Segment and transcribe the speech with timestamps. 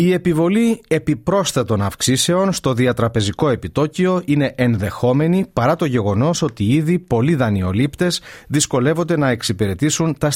[0.00, 7.34] Η επιβολή επιπρόσθετων αυξήσεων στο διατραπεζικό επιτόκιο είναι ενδεχόμενη παρά το γεγονός ότι ήδη πολλοί
[7.34, 10.30] δανειολήπτες δυσκολεύονται να εξυπηρετήσουν τα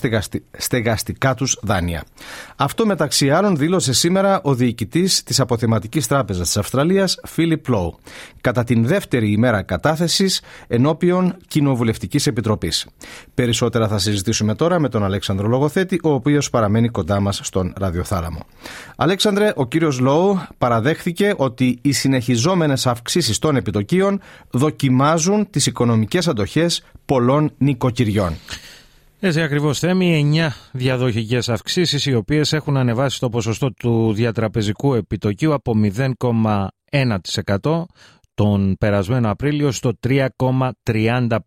[0.56, 2.04] στεγαστικά τους δάνεια.
[2.56, 7.98] Αυτό μεταξύ άλλων δήλωσε σήμερα ο διοικητής της Αποθεματικής Τράπεζας της Αυστραλίας, Φίλιπ Λόου,
[8.40, 12.86] κατά την δεύτερη ημέρα κατάθεσης ενώπιον Κοινοβουλευτικής Επιτροπής.
[13.34, 18.46] Περισσότερα θα συζητήσουμε τώρα με τον Αλέξανδρο Λογοθέτη, ο οποίος παραμένει κοντά μας στον ραδιοθάλαμο.
[18.96, 26.84] Αλέξανδρε, ο κύριος Λόου παραδέχθηκε ότι οι συνεχιζόμενες αυξήσεις των επιτοκίων δοκιμάζουν τις οικονομικές αντοχές
[27.04, 28.34] πολλών νοικοκυριών.
[29.20, 35.54] Έτσι ακριβώς θέμη, 9 διαδοχικές αυξήσεις, οι οποίες έχουν ανεβάσει το ποσοστό του διατραπεζικού επιτοκίου
[35.54, 37.86] από 0,1%
[38.34, 41.38] τον περασμένο Απρίλιο στο 3,35%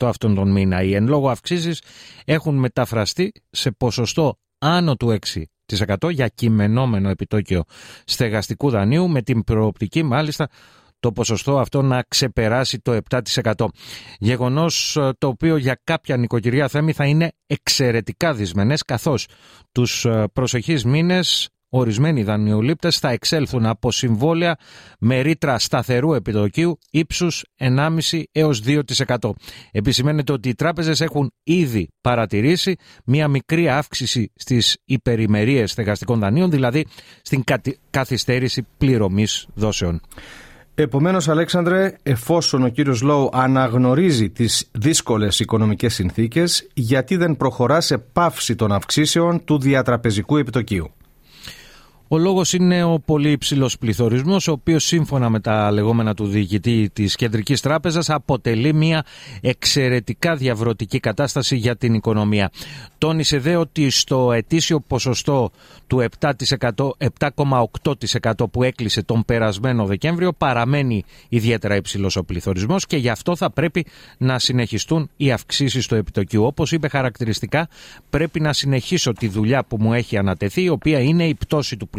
[0.00, 0.82] αυτόν τον μήνα.
[0.82, 1.82] Οι εν λόγω αυξήσεις
[2.24, 5.42] έχουν μεταφραστεί σε ποσοστό άνω του 6
[6.10, 7.62] για κειμενόμενο επιτόκιο
[8.04, 10.48] στεγαστικού δανείου με την προοπτική μάλιστα
[11.00, 13.52] το ποσοστό αυτό να ξεπεράσει το 7%.
[14.18, 19.26] Γεγονός ε, το οποίο για κάποια νοικοκυριά θέμη θα είναι εξαιρετικά δυσμενές καθώς
[19.72, 24.56] τους ε, προσεχείς μήνες ορισμένοι δανειολήπτες θα εξέλθουν από συμβόλαια
[24.98, 29.30] με ρήτρα σταθερού επιτοκίου ύψους 1,5 έως 2%.
[29.72, 36.86] Επισημαίνεται ότι οι τράπεζες έχουν ήδη παρατηρήσει μια μικρή αύξηση στις υπερημερίες στεγαστικών δανείων, δηλαδή
[37.22, 37.44] στην
[37.90, 40.00] καθυστέρηση πληρωμής δόσεων.
[40.74, 47.98] Επομένως, Αλέξανδρε, εφόσον ο κύριος Λόου αναγνωρίζει τις δύσκολες οικονομικές συνθήκες, γιατί δεν προχωρά σε
[47.98, 50.92] πάυση των αυξήσεων του διατραπεζικού επιτοκίου;
[52.12, 56.90] Ο λόγος είναι ο πολύ υψηλός πληθωρισμός, ο οποίος σύμφωνα με τα λεγόμενα του διοικητή
[56.92, 59.04] της Κεντρικής Τράπεζας αποτελεί μια
[59.40, 62.50] εξαιρετικά διαβρωτική κατάσταση για την οικονομία.
[62.98, 65.50] Τόνισε δε ότι στο ετήσιο ποσοστό
[65.86, 66.08] του
[67.18, 73.50] 7,8% που έκλεισε τον περασμένο Δεκέμβριο παραμένει ιδιαίτερα υψηλός ο πληθωρισμός και γι' αυτό θα
[73.50, 73.86] πρέπει
[74.18, 76.44] να συνεχιστούν οι αυξήσεις του επιτοκίου.
[76.44, 77.68] Όπως είπε χαρακτηριστικά,
[78.10, 81.76] πρέπει να συνεχίσω τη δουλειά που μου έχει ανατεθεί, η οποία είναι η πτώση του
[81.76, 81.98] πληθωρισμού,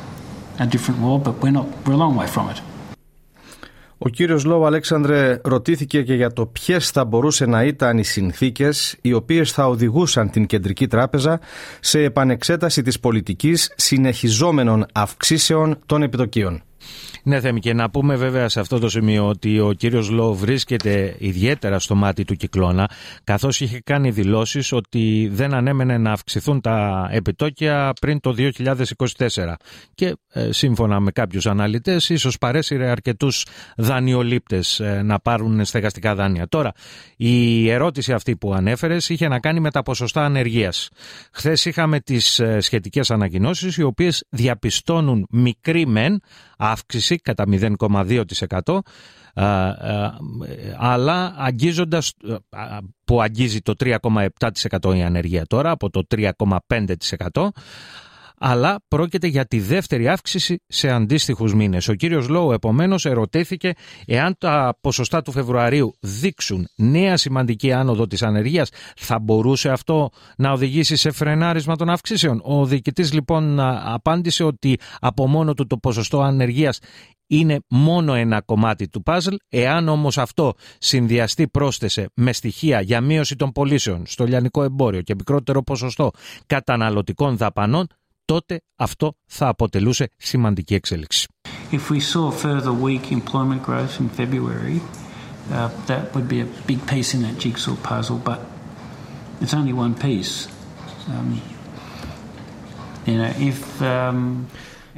[0.59, 1.67] a different world, but we're not.
[1.85, 2.61] We're a long way from it.
[4.03, 8.97] Ο κύριος Λόου Αλέξανδρε ρωτήθηκε και για το ποιες θα μπορούσε να ήταν οι συνθήκες
[9.01, 11.39] οι οποίες θα οδηγούσαν την Κεντρική Τράπεζα
[11.79, 16.63] σε επανεξέταση της πολιτικής συνεχιζόμενων αυξήσεων των επιτοκίων.
[17.23, 21.15] Ναι, Θέμη, και να πούμε βέβαια σε αυτό το σημείο ότι ο κύριος Λό βρίσκεται
[21.17, 22.89] ιδιαίτερα στο μάτι του κυκλώνα,
[23.23, 29.53] καθώς είχε κάνει δηλώσεις ότι δεν ανέμενε να αυξηθούν τα επιτόκια πριν το 2024.
[29.95, 33.45] Και ε, σύμφωνα με κάποιους αναλυτές, ίσως παρέσυρε αρκετούς
[33.77, 36.47] δανειολήπτες ε, να πάρουν στεγαστικά δάνεια.
[36.47, 36.71] Τώρα,
[37.17, 40.89] η ερώτηση αυτή που ανέφερες είχε να κάνει με τα ποσοστά ανεργίας.
[41.31, 46.21] Χθες είχαμε τις ε, σχετικές ανακοινώσεις, οι οποίες διαπιστώνουν μικρή μεν
[46.71, 48.79] αύξηση κατά 0,2%
[50.77, 52.13] αλλά αγγίζοντας
[53.03, 57.47] που αγγίζει το 3,7% η ανεργία τώρα από το 3,5%
[58.43, 61.87] αλλά πρόκειται για τη δεύτερη αύξηση σε αντίστοιχους μήνες.
[61.87, 63.73] Ο κύριος Λόου, επομένως, ερωτήθηκε
[64.05, 70.51] εάν τα ποσοστά του Φεβρουαρίου δείξουν νέα σημαντική άνοδο της ανεργίας, θα μπορούσε αυτό να
[70.51, 76.21] οδηγήσει σε φρενάρισμα των αυξήσεων; Ο διοικητής λοιπόν απάντησε ότι από μόνο του το ποσοστό
[76.21, 76.79] ανεργίας
[77.27, 79.35] είναι μόνο ένα κομμάτι του παζλ.
[79.49, 85.15] Εάν όμως αυτό συνδυαστεί πρόσθεσε με στοιχεία για μείωση των πωλήσεων στο λιανικό εμπόριο και
[85.15, 86.11] μικρότερο ποσοστό
[86.45, 87.87] καταναλωτικών δαπανών,
[88.31, 91.27] τότε αυτό θα αποτελούσε σημαντική εξέλιξη.
[91.71, 96.79] If we saw further weak employment growth in February, uh, that would be a big
[96.91, 98.39] piece in that jigsaw puzzle, but
[99.41, 100.33] it's only one piece.
[101.11, 101.29] Um,
[103.07, 104.45] you know, if um...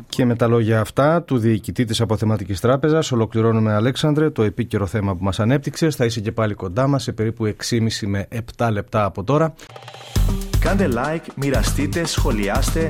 [0.10, 5.16] Και με τα λόγια αυτά του διοικητή της Αποθεματικής Τράπεζας ολοκληρώνουμε Αλέξανδρε το επίκαιρο θέμα
[5.16, 5.96] που μας ανέπτυξες.
[5.96, 8.28] Θα είσαι και πάλι κοντά μας σε περίπου 6,5 με
[8.58, 9.54] 7 λεπτά από τώρα.
[10.64, 12.90] Κάντε like, μοιραστείτε, σχολιάστε,